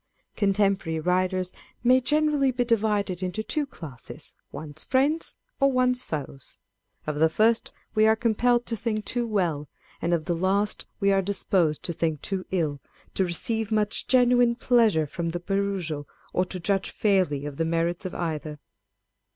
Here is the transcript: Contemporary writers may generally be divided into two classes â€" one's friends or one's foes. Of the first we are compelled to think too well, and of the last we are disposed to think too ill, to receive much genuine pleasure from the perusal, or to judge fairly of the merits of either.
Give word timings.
Contemporary 0.35 0.99
writers 0.99 1.53
may 1.83 2.01
generally 2.01 2.49
be 2.49 2.63
divided 2.65 3.21
into 3.21 3.43
two 3.43 3.67
classes 3.67 4.33
â€" 4.49 4.53
one's 4.53 4.83
friends 4.83 5.35
or 5.59 5.71
one's 5.71 6.01
foes. 6.01 6.57
Of 7.05 7.17
the 7.17 7.29
first 7.29 7.71
we 7.93 8.07
are 8.07 8.15
compelled 8.15 8.65
to 8.65 8.75
think 8.75 9.05
too 9.05 9.27
well, 9.27 9.69
and 10.01 10.11
of 10.11 10.25
the 10.25 10.33
last 10.33 10.87
we 10.99 11.11
are 11.11 11.21
disposed 11.21 11.83
to 11.83 11.93
think 11.93 12.23
too 12.23 12.47
ill, 12.49 12.81
to 13.13 13.23
receive 13.23 13.71
much 13.71 14.07
genuine 14.07 14.55
pleasure 14.55 15.05
from 15.05 15.29
the 15.29 15.39
perusal, 15.39 16.07
or 16.33 16.45
to 16.45 16.59
judge 16.59 16.89
fairly 16.89 17.45
of 17.45 17.57
the 17.57 17.63
merits 17.65 18.03
of 18.03 18.15
either. 18.15 18.57